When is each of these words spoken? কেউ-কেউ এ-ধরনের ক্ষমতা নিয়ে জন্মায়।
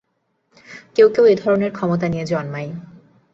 কেউ-কেউ 0.95 1.25
এ-ধরনের 1.25 1.71
ক্ষমতা 1.71 2.07
নিয়ে 2.07 2.25
জন্মায়। 2.25 2.69